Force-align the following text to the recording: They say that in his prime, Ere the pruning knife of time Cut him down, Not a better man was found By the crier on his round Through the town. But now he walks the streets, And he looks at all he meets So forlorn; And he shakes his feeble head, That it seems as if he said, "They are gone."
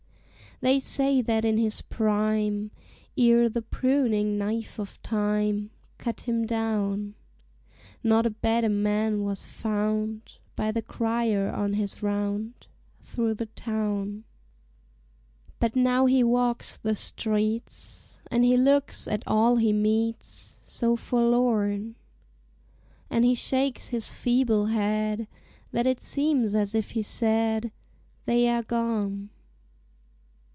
They 0.63 0.79
say 0.79 1.23
that 1.23 1.43
in 1.43 1.57
his 1.57 1.81
prime, 1.81 2.69
Ere 3.17 3.49
the 3.49 3.63
pruning 3.63 4.37
knife 4.37 4.77
of 4.77 5.01
time 5.01 5.71
Cut 5.97 6.21
him 6.27 6.45
down, 6.45 7.15
Not 8.03 8.27
a 8.27 8.29
better 8.29 8.69
man 8.69 9.23
was 9.23 9.43
found 9.43 10.37
By 10.55 10.71
the 10.71 10.83
crier 10.83 11.49
on 11.51 11.73
his 11.73 12.03
round 12.03 12.67
Through 13.01 13.33
the 13.35 13.47
town. 13.47 14.23
But 15.59 15.75
now 15.75 16.05
he 16.05 16.23
walks 16.23 16.77
the 16.77 16.93
streets, 16.93 18.21
And 18.29 18.45
he 18.45 18.55
looks 18.55 19.07
at 19.07 19.23
all 19.25 19.55
he 19.55 19.73
meets 19.73 20.59
So 20.61 20.95
forlorn; 20.95 21.95
And 23.09 23.25
he 23.25 23.33
shakes 23.33 23.87
his 23.89 24.13
feeble 24.13 24.67
head, 24.67 25.27
That 25.71 25.87
it 25.87 25.99
seems 25.99 26.53
as 26.53 26.75
if 26.75 26.91
he 26.91 27.01
said, 27.01 27.71
"They 28.25 28.47
are 28.47 28.61
gone." 28.61 29.31